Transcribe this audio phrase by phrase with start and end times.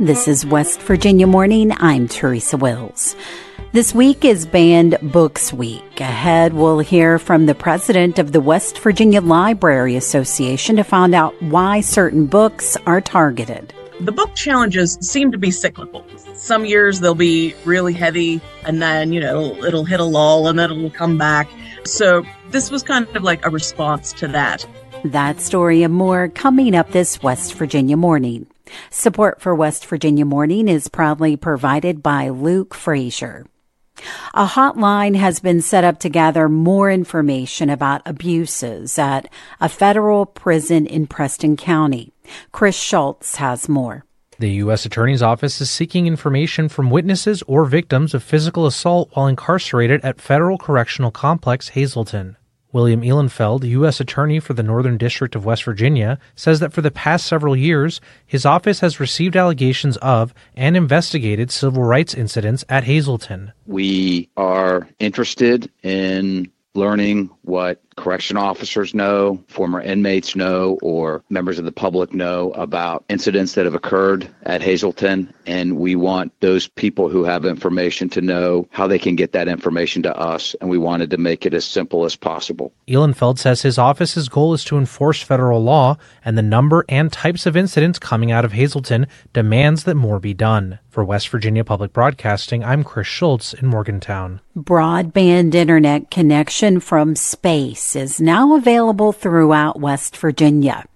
[0.00, 1.70] This is West Virginia Morning.
[1.78, 3.14] I'm Teresa Wills.
[3.70, 6.00] This week is Banned Books Week.
[6.00, 11.40] Ahead, we'll hear from the president of the West Virginia Library Association to find out
[11.40, 13.72] why certain books are targeted.
[14.00, 16.04] The book challenges seem to be cyclical.
[16.34, 20.58] Some years they'll be really heavy, and then, you know, it'll hit a lull and
[20.58, 21.48] then it'll come back.
[21.84, 24.66] So, this was kind of like a response to that.
[25.04, 28.48] That story and more coming up this West Virginia morning.
[28.90, 33.46] Support for West Virginia Morning is proudly provided by Luke Frazier.
[34.34, 39.28] A hotline has been set up to gather more information about abuses at
[39.60, 42.12] a federal prison in Preston County.
[42.50, 44.04] Chris Schulz has more.
[44.38, 44.84] The U.S.
[44.84, 50.20] Attorney's Office is seeking information from witnesses or victims of physical assault while incarcerated at
[50.20, 52.36] Federal Correctional Complex Hazleton.
[52.74, 54.00] William Ehlenfeld, U.S.
[54.00, 58.00] Attorney for the Northern District of West Virginia, says that for the past several years,
[58.26, 63.52] his office has received allegations of and investigated civil rights incidents at Hazleton.
[63.64, 71.64] We are interested in learning what correction officers know, former inmates know, or members of
[71.64, 75.32] the public know about incidents that have occurred at Hazleton.
[75.46, 79.48] And we want those people who have information to know how they can get that
[79.48, 80.54] information to us.
[80.60, 82.72] And we wanted to make it as simple as possible.
[82.88, 87.46] Ehlenfeld says his office's goal is to enforce federal law, and the number and types
[87.46, 90.78] of incidents coming out of Hazleton demands that more be done.
[90.88, 94.40] For West Virginia Public Broadcasting, I'm Chris Schulz in Morgantown.
[94.56, 100.86] Broadband internet connection from space is now available throughout West Virginia.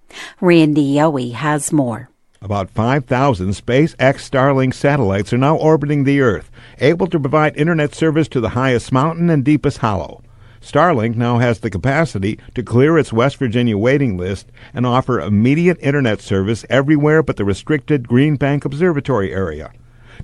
[0.41, 2.09] Randy Yohe has more.
[2.41, 8.27] About 5,000 SpaceX Starlink satellites are now orbiting the Earth, able to provide internet service
[8.29, 10.23] to the highest mountain and deepest hollow.
[10.61, 15.77] Starlink now has the capacity to clear its West Virginia waiting list and offer immediate
[15.81, 19.71] internet service everywhere but the restricted Green Bank Observatory area.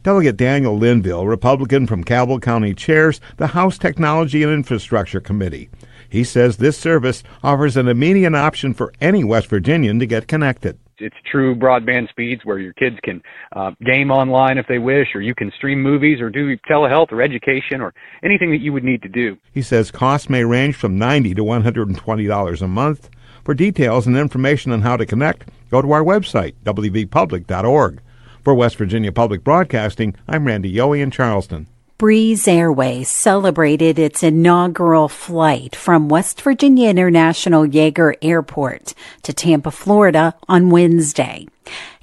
[0.03, 5.69] Delegate Daniel Linville, Republican from Cabell County, chairs the House Technology and Infrastructure Committee.
[6.15, 10.79] He says this service offers an immediate option for any West Virginian to get connected.
[10.97, 13.21] It's true broadband speeds where your kids can
[13.53, 17.21] uh, game online if they wish, or you can stream movies or do telehealth or
[17.21, 17.93] education or
[18.23, 19.35] anything that you would need to do.
[19.51, 23.09] He says costs may range from $90 to $120 a month.
[23.43, 27.99] For details and information on how to connect, go to our website, wvpublic.org.
[28.41, 31.67] For West Virginia Public Broadcasting, I'm Randy Yohe in Charleston.
[31.97, 40.35] Breeze Airways celebrated its inaugural flight from West Virginia International Yeager Airport to Tampa, Florida
[40.49, 41.47] on Wednesday.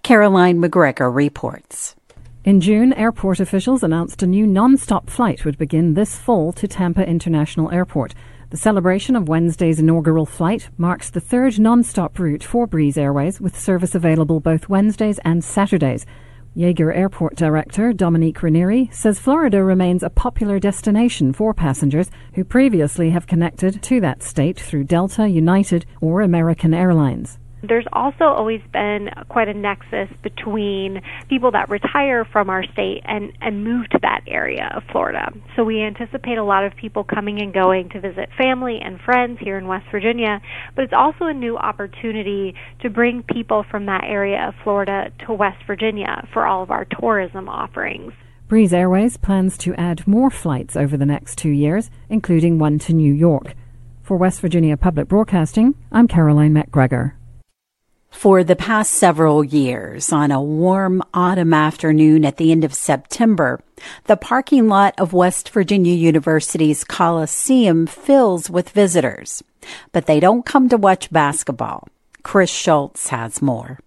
[0.03, 1.95] Caroline MacGregor reports.
[2.43, 7.07] In June, airport officials announced a new non-stop flight would begin this fall to Tampa
[7.07, 8.15] International Airport.
[8.49, 13.61] The celebration of Wednesday's inaugural flight marks the third non-stop route for Breeze Airways with
[13.61, 16.07] service available both Wednesdays and Saturdays.
[16.55, 23.09] Yeager Airport Director Dominique Ranieri says Florida remains a popular destination for passengers who previously
[23.09, 27.39] have connected to that state through Delta, United, or American Airlines.
[27.63, 33.33] There's also always been quite a nexus between people that retire from our state and,
[33.41, 35.33] and move to that area of Florida.
[35.55, 39.39] So we anticipate a lot of people coming and going to visit family and friends
[39.41, 40.41] here in West Virginia,
[40.75, 45.33] but it's also a new opportunity to bring people from that area of Florida to
[45.33, 48.13] West Virginia for all of our tourism offerings.
[48.49, 52.93] Breeze Airways plans to add more flights over the next two years, including one to
[52.93, 53.55] New York.
[54.03, 57.17] For West Virginia Public Broadcasting, I'm Caroline MacGregor.
[58.13, 63.61] For the past several years, on a warm autumn afternoon at the end of September,
[64.05, 69.43] the parking lot of West Virginia University's Coliseum fills with visitors.
[69.91, 71.89] But they don't come to watch basketball.
[72.23, 73.81] Chris Schulz has more.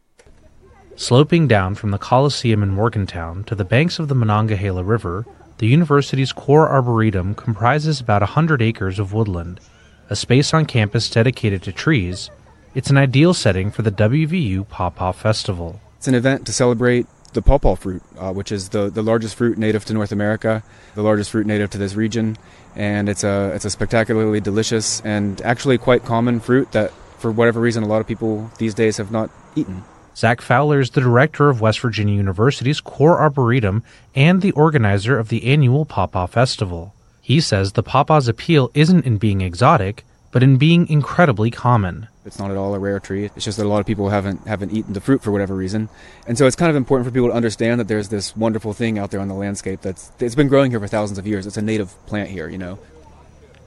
[0.98, 5.26] Sloping down from the Coliseum in Morgantown to the banks of the Monongahela River,
[5.60, 9.62] the university's core arboretum comprises about 100 acres of woodland,
[10.10, 12.30] a space on campus dedicated to trees
[12.76, 15.80] it's an ideal setting for the WVU Pawpaw Festival.
[15.98, 19.58] It's an event to celebrate the pawpaw fruit, uh, which is the, the largest fruit
[19.58, 20.62] native to North America,
[20.94, 22.38] the largest fruit native to this region,
[22.76, 27.60] and it's a it's a spectacularly delicious and actually quite common fruit that, for whatever
[27.60, 29.84] reason, a lot of people these days have not eaten.
[30.16, 33.84] Zach Fowler is the director of West Virginia University's Core Arboretum
[34.14, 36.94] and the organizer of the annual Pawpaw Festival.
[37.22, 42.08] He says the pawpaw's appeal isn't in being exotic, but in being incredibly common.
[42.26, 43.26] It's not at all a rare tree.
[43.26, 45.90] It's just that a lot of people haven't haven't eaten the fruit for whatever reason,
[46.28, 48.98] and so it's kind of important for people to understand that there's this wonderful thing
[48.98, 51.46] out there on the landscape that's it's been growing here for thousands of years.
[51.46, 52.80] It's a native plant here, you know.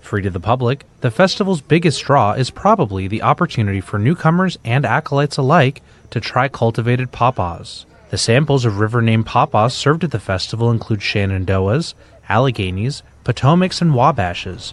[0.01, 4.85] Free to the public, the festival's biggest draw is probably the opportunity for newcomers and
[4.85, 7.85] acolytes alike to try cultivated pawpaws.
[8.11, 11.95] The samples of river named pawpaws served at the festival include Shenandoahs,
[12.29, 14.73] Alleghenies, Potomacs, and Wabashes.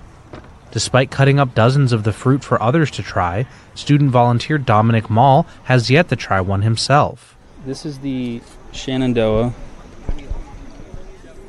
[0.71, 3.45] Despite cutting up dozens of the fruit for others to try,
[3.75, 7.35] student volunteer Dominic Mall has yet to try one himself.
[7.65, 8.41] This is the
[8.71, 9.53] Shenandoah.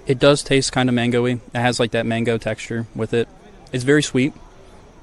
[0.06, 1.40] It does taste kind of mangoey.
[1.52, 3.28] It has like that mango texture with it.
[3.72, 4.32] It's very sweet,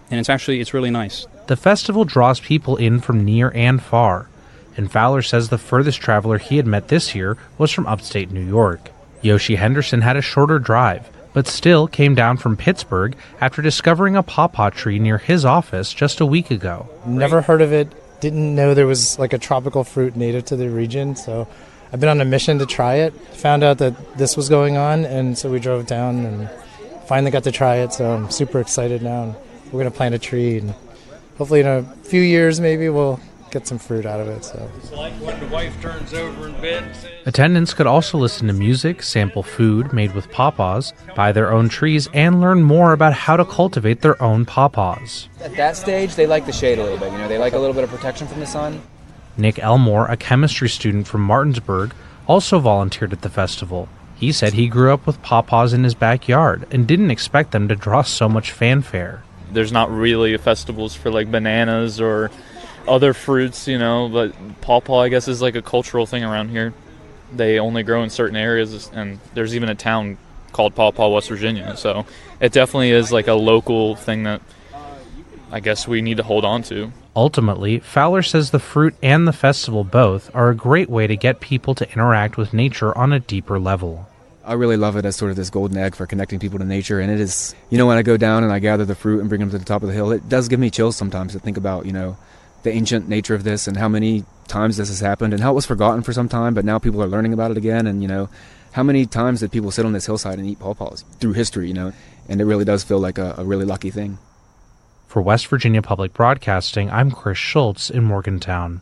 [0.10, 1.28] and it's actually it's really nice.
[1.48, 4.30] The festival draws people in from near and far,
[4.78, 8.46] and Fowler says the furthest traveler he had met this year was from upstate New
[8.46, 8.92] York.
[9.22, 14.24] Yoshi Henderson had a shorter drive, but still came down from Pittsburgh after discovering a
[14.24, 16.88] pawpaw tree near his office just a week ago.
[17.06, 17.92] Never heard of it,
[18.22, 21.48] didn't know there was like a tropical fruit native to the region, so
[21.92, 23.14] I've been on a mission to try it.
[23.14, 26.50] Found out that this was going on, and so we drove down and
[27.08, 29.36] finally got to try it, so I'm super excited now.
[29.66, 30.74] We're going to plant a tree, and
[31.38, 33.20] hopefully in a few years maybe we'll
[33.54, 34.44] get some fruit out of it.
[34.44, 34.70] So.
[34.78, 36.84] It's like when the wife turns over in bed.
[36.84, 41.54] and says, Attendants could also listen to music, sample food made with pawpaws, buy their
[41.54, 45.28] own trees, and learn more about how to cultivate their own pawpaws.
[45.40, 47.12] At that stage, they like the shade a little bit.
[47.12, 48.82] You know, they like a little bit of protection from the sun.
[49.38, 51.94] Nick Elmore, a chemistry student from Martinsburg,
[52.28, 53.88] also volunteered at the festival.
[54.16, 57.76] He said he grew up with pawpaws in his backyard and didn't expect them to
[57.76, 59.24] draw so much fanfare.
[59.52, 62.32] There's not really festivals for like bananas or
[62.88, 66.74] other fruits, you know, but pawpaw, I guess, is like a cultural thing around here.
[67.34, 70.18] They only grow in certain areas, and there's even a town
[70.52, 71.76] called Pawpaw, West Virginia.
[71.76, 72.06] So
[72.40, 74.42] it definitely is like a local thing that
[75.52, 76.92] I guess we need to hold on to.
[77.16, 81.40] Ultimately, Fowler says the fruit and the festival both are a great way to get
[81.40, 84.08] people to interact with nature on a deeper level.
[84.46, 87.00] I really love it as sort of this golden egg for connecting people to nature.
[87.00, 89.30] And it is, you know, when I go down and I gather the fruit and
[89.30, 91.40] bring them to the top of the hill, it does give me chills sometimes to
[91.40, 92.18] think about, you know,
[92.64, 95.56] the ancient nature of this and how many times this has happened and how it
[95.56, 97.88] was forgotten for some time, but now people are learning about it again.
[97.88, 98.30] And, you know,
[98.72, 101.74] how many times did people sit on this hillside and eat pawpaws through history, you
[101.74, 101.94] know?
[102.28, 104.18] And it really does feel like a, a really lucky thing.
[105.08, 108.82] For West Virginia Public Broadcasting, I'm Chris Schulz in Morgantown.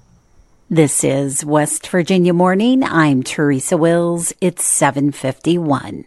[0.70, 2.84] This is West Virginia Morning.
[2.84, 4.32] I'm Teresa Wills.
[4.40, 6.06] It's 751.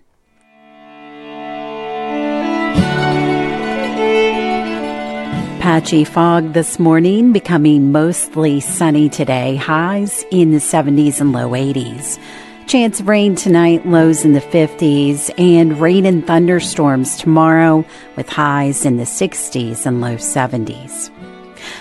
[5.65, 9.57] Patchy fog this morning, becoming mostly sunny today.
[9.57, 12.19] Highs in the 70s and low 80s.
[12.67, 17.83] Chance of rain tonight, lows in the 50s, and rain and thunderstorms tomorrow
[18.15, 21.11] with highs in the 60s and low 70s.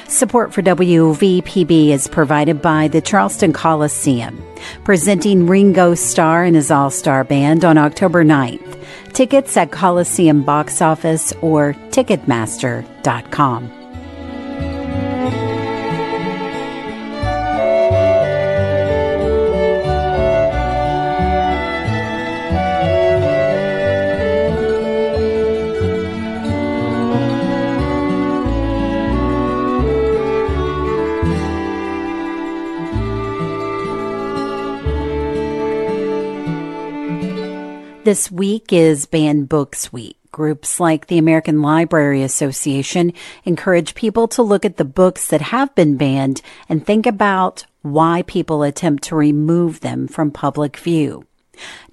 [0.07, 4.41] Support for WVPB is provided by the Charleston Coliseum,
[4.83, 8.79] presenting Ringo Starr and his All Star Band on October 9th.
[9.13, 13.82] Tickets at Coliseum box office or Ticketmaster.com.
[38.03, 40.17] This week is Banned Books Week.
[40.29, 43.13] Groups like the American Library Association
[43.45, 48.23] encourage people to look at the books that have been banned and think about why
[48.23, 51.25] people attempt to remove them from public view.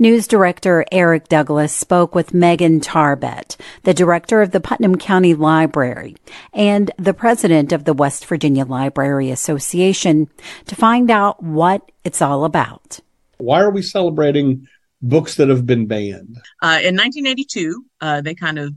[0.01, 6.17] News director Eric Douglas spoke with Megan Tarbett, the director of the Putnam County Library
[6.53, 10.29] and the president of the West Virginia Library Association
[10.67, 12.99] to find out what it's all about.
[13.39, 14.67] Why are we celebrating
[15.03, 16.37] books that have been banned?
[16.63, 18.75] Uh, in 1982, uh, they kind of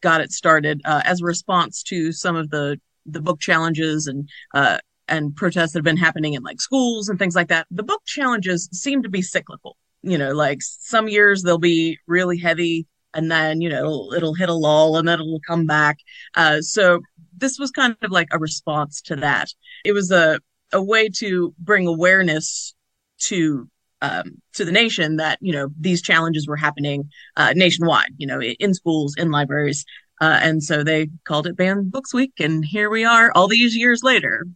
[0.00, 4.28] got it started uh, as a response to some of the the book challenges and
[4.54, 4.78] uh,
[5.08, 7.66] and protests that have been happening in like schools and things like that.
[7.70, 9.76] The book challenges seem to be cyclical.
[10.02, 14.34] You know, like some years they'll be really heavy, and then you know it'll, it'll
[14.34, 15.98] hit a lull, and then it'll come back.
[16.34, 17.00] Uh, so
[17.36, 19.48] this was kind of like a response to that.
[19.84, 20.40] It was a
[20.72, 22.74] a way to bring awareness
[23.18, 23.68] to
[24.02, 28.40] um, to the nation that you know these challenges were happening uh, nationwide, you know,
[28.40, 29.84] in schools, in libraries,
[30.20, 33.76] uh, and so they called it Banned Books Week, and here we are, all these
[33.76, 34.46] years later.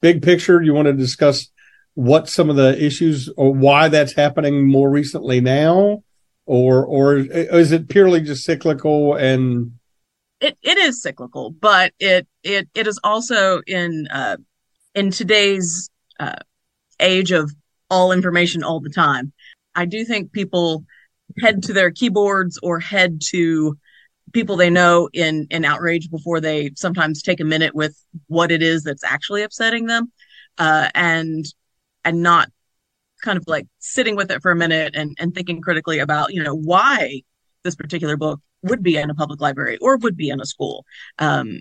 [0.00, 1.50] Big picture, you want to discuss
[1.94, 6.02] what some of the issues or why that's happening more recently now,
[6.46, 9.72] or or is it purely just cyclical and?
[10.40, 14.36] It it is cyclical, but it it it is also in uh,
[14.94, 16.36] in today's uh,
[17.00, 17.52] age of
[17.94, 19.32] all information all the time.
[19.74, 20.84] I do think people
[21.40, 23.78] head to their keyboards or head to
[24.32, 27.96] people they know in in outrage before they sometimes take a minute with
[28.26, 30.10] what it is that's actually upsetting them
[30.58, 31.44] uh, and
[32.04, 32.48] and not
[33.22, 36.42] kind of like sitting with it for a minute and, and thinking critically about, you
[36.42, 37.22] know, why
[37.62, 40.84] this particular book would be in a public library or would be in a school.
[41.18, 41.60] Um,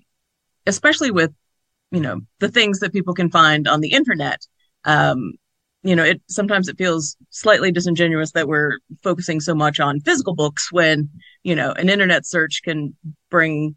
[0.65, 1.31] especially with,
[1.91, 4.45] you know, the things that people can find on the internet.
[4.85, 5.33] Um,
[5.83, 10.33] you know, it sometimes it feels slightly disingenuous that we're focusing so much on physical
[10.33, 11.09] books when,
[11.43, 12.95] you know, an internet search can
[13.29, 13.75] bring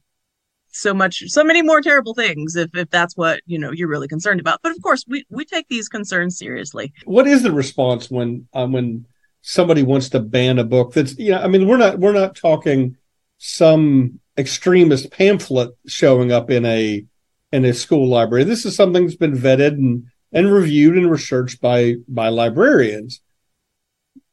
[0.70, 4.08] so much so many more terrible things if if that's what you know you're really
[4.08, 4.60] concerned about.
[4.62, 6.92] But of course we we take these concerns seriously.
[7.04, 9.06] What is the response when um, when
[9.40, 12.34] somebody wants to ban a book that's you know i mean we're not we're not
[12.34, 12.96] talking
[13.38, 17.04] some extremist pamphlet showing up in a
[17.52, 18.44] in a school library.
[18.44, 23.20] This is something that's been vetted and and reviewed and researched by by librarians.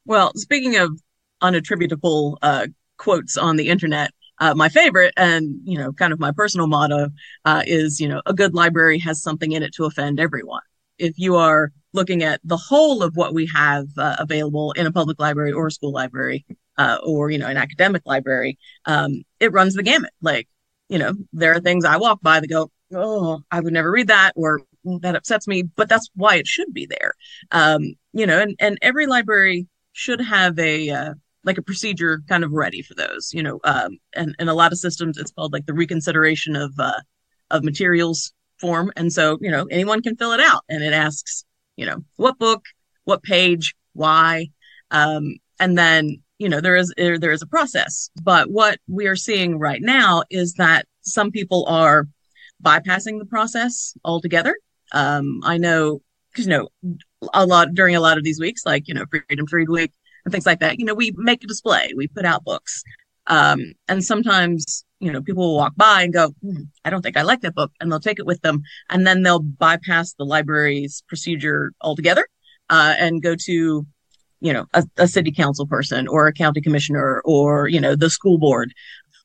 [0.05, 1.01] Well speaking of
[1.41, 6.31] unattributable uh, quotes on the internet uh, my favorite and you know kind of my
[6.31, 7.09] personal motto
[7.45, 10.61] uh, is you know a good library has something in it to offend everyone.
[10.97, 14.91] If you are looking at the whole of what we have uh, available in a
[14.91, 16.45] public library or a school library
[16.77, 20.11] uh, or you know an academic library um, it runs the gamut.
[20.21, 20.47] Like
[20.89, 24.07] you know there are things i walk by that go oh i would never read
[24.07, 24.61] that or
[25.01, 27.13] that upsets me but that's why it should be there
[27.51, 31.13] um, you know and, and every library should have a uh,
[31.43, 34.71] like a procedure kind of ready for those, you know, um, and, and a lot
[34.71, 36.99] of systems, it's called like the reconsideration of, uh,
[37.51, 38.91] of materials form.
[38.95, 41.43] And so, you know, anyone can fill it out and it asks,
[41.75, 42.65] you know, what book,
[43.03, 44.47] what page, why,
[44.91, 49.07] um, and then, you know, there is there, there is a process, but what we
[49.07, 52.07] are seeing right now is that some people are
[52.63, 54.55] bypassing the process altogether.
[54.93, 56.01] Um, I know,
[56.35, 56.69] cause you know,
[57.33, 59.91] a lot during a lot of these weeks, like, you know, Freedom to Read Week,
[60.25, 60.79] and things like that.
[60.79, 62.83] You know, we make a display, we put out books.
[63.27, 67.17] Um, and sometimes, you know, people will walk by and go, hmm, I don't think
[67.17, 67.71] I like that book.
[67.79, 68.63] And they'll take it with them.
[68.89, 72.27] And then they'll bypass the library's procedure altogether,
[72.69, 73.85] uh, and go to,
[74.41, 78.09] you know, a, a city council person or a county commissioner or, you know, the
[78.09, 78.73] school board,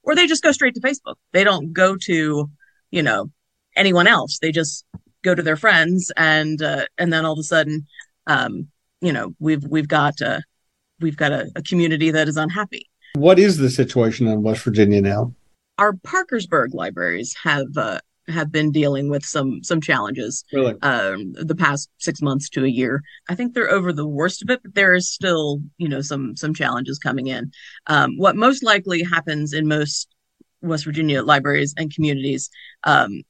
[0.05, 1.17] or they just go straight to Facebook.
[1.33, 2.49] They don't go to,
[2.91, 3.31] you know,
[3.75, 4.39] anyone else.
[4.41, 4.85] They just
[5.29, 7.87] go to their friends and, uh, and then all of a sudden,
[8.27, 8.69] um,
[9.01, 10.41] you know, we've, we've got, uh,
[11.01, 12.89] we've got a, a community that is unhappy.
[13.15, 15.35] What is the situation in West Virginia now?
[15.79, 20.45] Our Parkersburg libraries have uh, have been dealing with some some challenges.
[20.53, 23.03] Really, um, the past six months to a year.
[23.29, 26.37] I think they're over the worst of it, but there is still you know some
[26.37, 27.53] some challenges coming in.
[27.87, 30.09] Um, what most likely happens in most
[30.63, 32.51] West Virginia libraries and communities
[32.85, 33.23] um,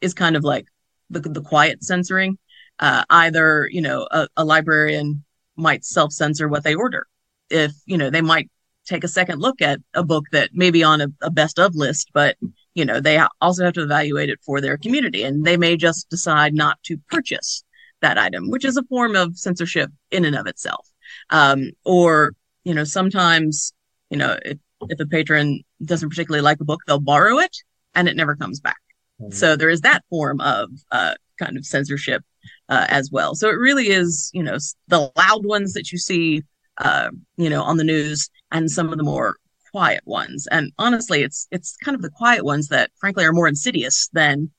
[0.00, 0.66] is kind of like
[1.14, 2.38] the the quiet censoring.
[2.80, 5.24] Uh, either you know a, a librarian
[5.56, 7.06] might self censor what they order.
[7.50, 8.50] If, you know, they might
[8.86, 11.74] take a second look at a book that may be on a, a best of
[11.74, 12.36] list, but,
[12.74, 16.08] you know, they also have to evaluate it for their community and they may just
[16.10, 17.64] decide not to purchase
[18.00, 20.86] that item, which is a form of censorship in and of itself.
[21.30, 23.72] Um, or, you know, sometimes,
[24.10, 27.56] you know, if, if a patron doesn't particularly like a book, they'll borrow it
[27.94, 28.76] and it never comes back.
[29.24, 29.34] Mm-hmm.
[29.34, 32.22] So there is that form of uh, kind of censorship
[32.68, 33.34] uh, as well.
[33.34, 36.42] So it really is, you know, the loud ones that you see,
[36.78, 39.36] uh, you know, on the news and some of the more
[39.72, 40.46] quiet ones.
[40.50, 44.50] And honestly, it's, it's kind of the quiet ones that frankly are more insidious than,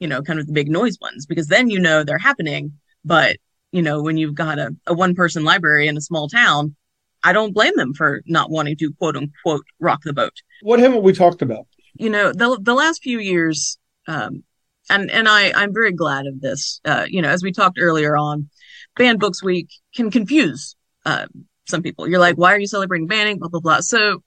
[0.00, 2.72] you know, kind of the big noise ones, because then you know they're happening.
[3.04, 3.36] But,
[3.70, 6.74] you know, when you've got a, a one person library in a small town,
[7.22, 10.34] I don't blame them for not wanting to quote unquote rock the boat.
[10.62, 11.66] What haven't we talked about?
[11.94, 14.42] You know, the, the last few years, um,
[14.90, 16.80] and and I I'm very glad of this.
[16.84, 18.48] Uh, you know, as we talked earlier on,
[18.96, 21.26] Banned Books Week can confuse uh,
[21.66, 22.08] some people.
[22.08, 23.38] You're like, why are you celebrating banning?
[23.38, 23.80] Blah blah blah.
[23.80, 24.22] So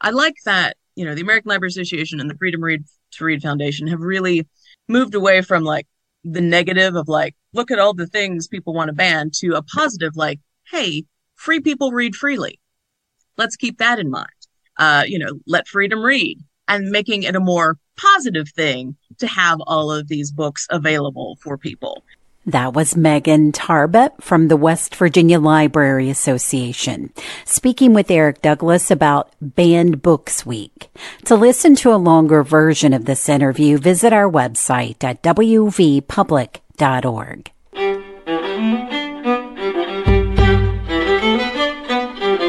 [0.00, 0.76] I like that.
[0.94, 4.46] You know, the American Library Association and the Freedom Read to Read Foundation have really
[4.88, 5.86] moved away from like
[6.24, 9.62] the negative of like, look at all the things people want to ban to a
[9.62, 11.04] positive like, hey,
[11.36, 12.58] free people read freely.
[13.36, 14.26] Let's keep that in mind.
[14.76, 19.60] Uh, you know, let freedom read and making it a more positive thing to have
[19.66, 22.02] all of these books available for people.
[22.46, 27.12] That was Megan Tarbett from the West Virginia Library Association,
[27.44, 30.88] speaking with Eric Douglas about Banned Books Week.
[31.26, 37.50] To listen to a longer version of this interview, visit our website at wvpublic.org.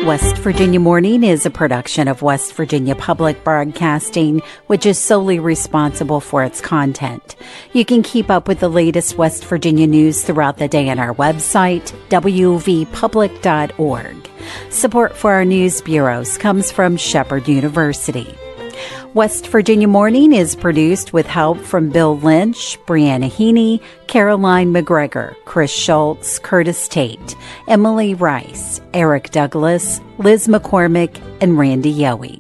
[0.06, 6.22] West Virginia Morning is a production of West Virginia Public Broadcasting, which is solely responsible
[6.22, 7.36] for its content.
[7.74, 11.14] You can keep up with the latest West Virginia news throughout the day on our
[11.14, 12.88] website, wvpublic.org.
[14.70, 18.39] Support for our news bureaus comes from Shepherd University.
[19.16, 25.72] West Virginia Morning is produced with help from Bill Lynch, Brianna Heaney, Caroline MacGregor, Chris
[25.72, 27.36] Schulz, Curtis Tate,
[27.68, 32.40] Emily Rice, Eric Douglas, Liz McCormick, and Randy Yohe.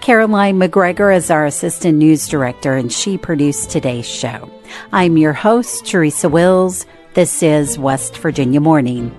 [0.00, 4.50] Caroline MacGregor is our assistant news director, and she produced today's show.
[4.92, 6.84] I'm your host, Teresa Wills.
[7.14, 9.18] This is West Virginia Morning.